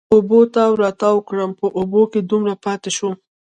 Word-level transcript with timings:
اوبو 0.13 0.39
تاو 0.53 0.71
را 0.81 0.89
تاو 1.01 1.17
کړم، 1.27 1.51
په 1.59 1.67
اوبو 1.79 2.01
کې 2.11 2.19
دومره 2.31 2.53
پاتې 2.65 2.89
شوم. 2.97 3.13